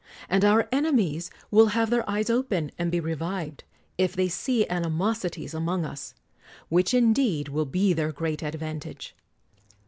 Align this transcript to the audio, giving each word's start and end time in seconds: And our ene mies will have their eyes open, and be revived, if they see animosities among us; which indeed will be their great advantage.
And 0.27 0.43
our 0.43 0.67
ene 0.73 0.97
mies 0.97 1.29
will 1.51 1.67
have 1.77 1.91
their 1.91 2.09
eyes 2.09 2.27
open, 2.27 2.71
and 2.79 2.91
be 2.91 2.99
revived, 2.99 3.65
if 3.99 4.15
they 4.15 4.29
see 4.29 4.67
animosities 4.67 5.53
among 5.53 5.85
us; 5.85 6.15
which 6.69 6.91
indeed 6.91 7.49
will 7.49 7.67
be 7.67 7.93
their 7.93 8.11
great 8.11 8.41
advantage. 8.41 9.15